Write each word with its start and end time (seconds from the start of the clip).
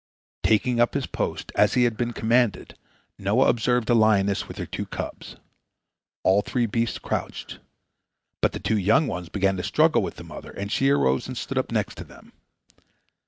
Taking 0.41 0.79
up 0.79 0.95
his 0.95 1.05
post 1.05 1.51
as 1.53 1.75
he 1.75 1.83
had 1.83 1.95
been 1.95 2.11
commanded, 2.11 2.75
Noah 3.19 3.47
observed 3.49 3.87
a 3.87 3.93
lioness 3.93 4.47
with 4.47 4.57
her 4.57 4.65
two 4.65 4.87
cubs. 4.87 5.35
All 6.23 6.41
three 6.41 6.65
beasts 6.65 6.97
crouched. 6.97 7.59
But 8.41 8.53
the 8.53 8.59
two 8.59 8.79
young 8.79 9.05
ones 9.05 9.29
began 9.29 9.57
to 9.57 9.63
struggle 9.63 10.01
with 10.01 10.15
the 10.15 10.23
mother, 10.23 10.49
and 10.49 10.71
she 10.71 10.89
arose 10.89 11.27
and 11.27 11.37
stood 11.37 11.59
up 11.59 11.71
next 11.71 11.99
to 11.99 12.03
them. 12.03 12.33